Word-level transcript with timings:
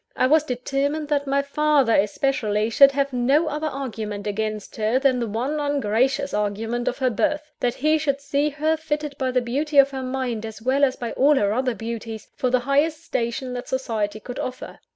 I 0.15 0.25
was 0.25 0.43
determined 0.43 1.09
that 1.09 1.27
my 1.27 1.43
father, 1.43 1.93
especially, 1.93 2.71
should 2.71 2.91
have 2.93 3.13
no 3.13 3.45
other 3.49 3.67
argument 3.67 4.25
against 4.25 4.75
her 4.77 4.97
than 4.97 5.19
the 5.19 5.27
one 5.27 5.59
ungracious 5.59 6.33
argument 6.33 6.87
of 6.87 6.97
her 6.97 7.11
birth 7.11 7.51
that 7.59 7.75
he 7.75 7.99
should 7.99 8.19
see 8.19 8.49
her, 8.49 8.75
fitted 8.77 9.15
by 9.19 9.29
the 9.29 9.41
beauty 9.41 9.77
of 9.77 9.91
her 9.91 10.01
mind, 10.01 10.43
as 10.43 10.59
well 10.59 10.83
as 10.83 10.95
by 10.95 11.11
all 11.11 11.35
her 11.35 11.53
other 11.53 11.75
beauties, 11.75 12.29
for 12.35 12.49
the 12.49 12.61
highest 12.61 13.05
station 13.05 13.53
that 13.53 13.67
society 13.67 14.19
could 14.19 14.39
offer. 14.39 14.79